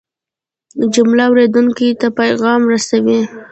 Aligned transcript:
جمله 0.93 1.23
اورېدونکي 1.29 1.87
ته 1.99 2.07
پیغام 2.19 2.61
رسوي. 2.71 3.19